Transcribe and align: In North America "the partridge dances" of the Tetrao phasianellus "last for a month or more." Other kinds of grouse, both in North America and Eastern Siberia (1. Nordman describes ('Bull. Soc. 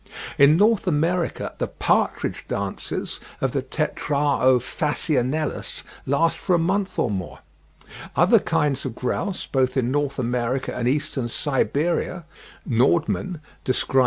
In 0.39 0.57
North 0.57 0.87
America 0.87 1.53
"the 1.59 1.67
partridge 1.67 2.45
dances" 2.47 3.19
of 3.39 3.51
the 3.51 3.61
Tetrao 3.61 4.57
phasianellus 4.57 5.83
"last 6.07 6.39
for 6.39 6.55
a 6.55 6.57
month 6.57 6.97
or 6.97 7.11
more." 7.11 7.41
Other 8.15 8.39
kinds 8.39 8.83
of 8.83 8.95
grouse, 8.95 9.45
both 9.45 9.77
in 9.77 9.91
North 9.91 10.17
America 10.17 10.75
and 10.75 10.87
Eastern 10.87 11.29
Siberia 11.29 12.23
(1. 12.65 12.79
Nordman 12.79 13.41
describes 13.63 13.63
('Bull. 13.63 13.73
Soc. 13.73 13.99